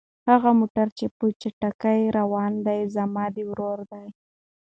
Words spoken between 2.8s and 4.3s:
زما د ورور دی.